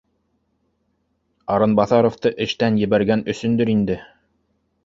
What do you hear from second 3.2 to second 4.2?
өсөндөр инде